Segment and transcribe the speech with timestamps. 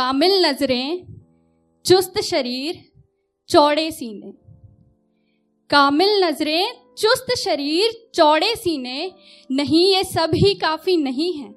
[0.00, 1.06] कामिल नज़रें,
[1.86, 2.92] चुस्त शरीर,
[3.48, 4.32] चौड़े सीने।
[5.70, 9.12] कामिल नज़रें, चुस्त शरीर, चौड़े सीने।
[9.50, 11.52] नहीं, ये सब ही काफ़ी नहीं है।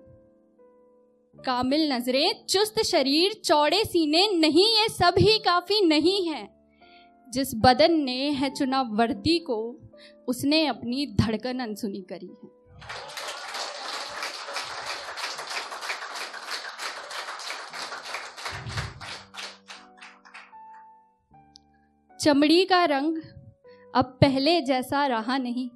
[1.45, 6.49] कामिल नज़रें, चुस्त शरीर, चौड़े सीने। नहीं, ये सब ही काफ़ी नहीं है।
[7.29, 9.77] जिस बदन ने है चुना वर्दी को,
[10.27, 12.52] उसने अपनी धड़कन अनसुनी करी है।
[22.23, 23.17] चमड़ी का रंग
[23.95, 25.69] अब पहले जैसा रहा नहीं।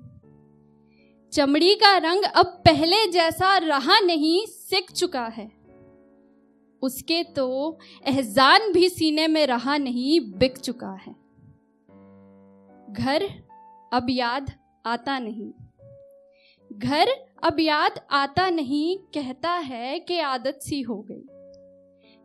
[1.33, 5.51] चमड़ी का रंग अब पहले जैसा रहा नहीं, सिक चुका है।
[6.81, 11.13] उसके तो एहजान भी सीने में रहा नहीं, बिक चुका है।
[12.93, 13.23] घर
[13.93, 14.51] अब याद
[14.85, 15.51] आता नहीं।
[16.73, 17.07] घर
[17.43, 21.16] अब याद आता नहीं, कहता है कि आदत सी हो गई।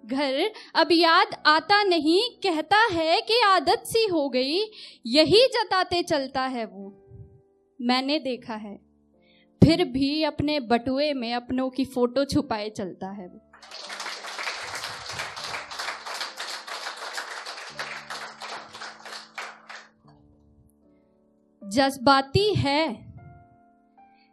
[0.05, 4.59] घर अब याद आता नहीं, कहता है कि आदत सी हो गई,
[5.07, 6.89] यही जताते चलता है वो।
[7.81, 8.75] मैंने देखा है,
[9.63, 13.41] फिर भी अपने बटुए में अपनों की फ़ोटो छुपाए चलता है वो।
[21.63, 23.13] जज्बाती है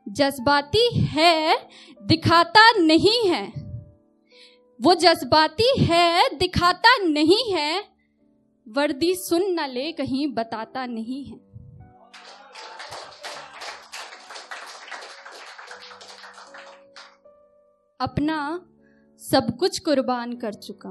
[0.08, 1.70] जज्बाती है,
[2.02, 3.59] दिखाता नहीं है।
[4.82, 7.84] वो जज्बाती है, दिखाता नहीं है,
[8.68, 11.38] वर्दी सुन न ले, कहीं बताता नहीं है।
[18.00, 18.66] अपना
[19.18, 20.90] सब कुछ कुर्बान कर चुका।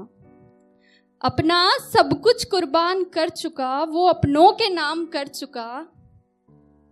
[1.21, 5.87] अपना सब कुछ कुर्बान कर चुका, वो अपनों के नाम कर चुका।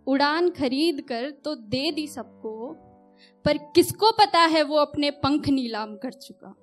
[0.07, 2.56] उड़ान खरीद कर तो दे दी सबको।
[3.45, 6.55] पर किसको पता है वो अपने पंख नीलाम कर चुका?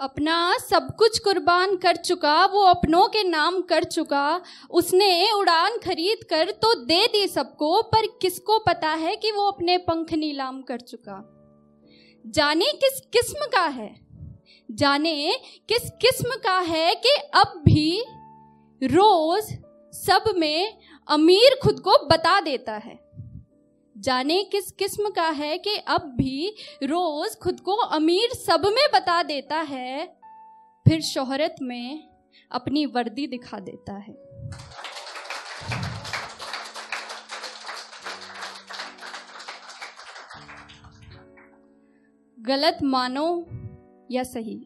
[0.00, 4.40] अपना सब कुछ कुर्बान कर चुका, वो अपनों के नाम कर चुका।
[4.70, 9.78] उसने उड़ान खरीद कर तो दे दी सबको, पर किसको पता है कि वो अपने
[9.78, 11.18] पंख नीलाम कर चुका?
[12.26, 14.07] जाने किस किस्म का है?
[14.68, 15.32] जाने
[15.68, 18.04] किस किस्म का है कि अब भी
[18.80, 19.44] रोज
[19.92, 22.98] सब में अमीर खुद को बता देता है।
[23.96, 29.22] जाने किस किस्म का है कि अब भी रोज खुद को अमीर सब में बता
[29.22, 30.06] देता है,
[30.86, 32.08] फिर शोहरत में
[32.50, 34.14] अपनी वर्दी दिखा देता है।
[42.38, 43.46] गलत मानो
[44.10, 44.60] या सही?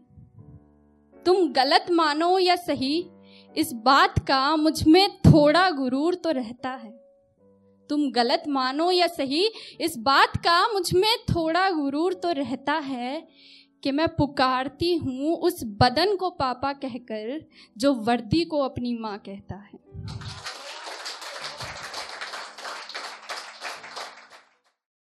[1.27, 3.09] तुम गलत मानो या सही,
[3.57, 6.91] इस बात का मुझमें थोड़ा गुरूर तो रहता है।
[7.91, 9.51] तुम गलत मानो या सही,
[9.81, 13.29] इस बात का मुझमें थोड़ा गुरूर तो रहता है
[13.83, 17.45] कि मैं पुकारती हूँ उस बदन को पापा कहकर,
[17.79, 19.55] जो वर्दी को अपनी माँ कहता